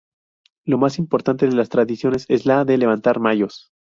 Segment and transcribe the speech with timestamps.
[0.65, 3.69] La más importante de las tradiciones es la de levantar mayos.